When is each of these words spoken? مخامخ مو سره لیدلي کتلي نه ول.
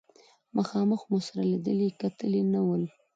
مخامخ 0.57 1.01
مو 1.09 1.17
سره 1.27 1.43
لیدلي 1.51 1.89
کتلي 2.01 2.41
نه 2.53 2.61
ول. 2.67 2.83